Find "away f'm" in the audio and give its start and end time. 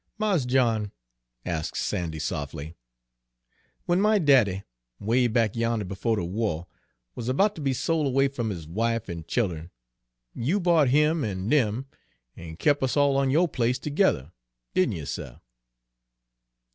8.07-8.49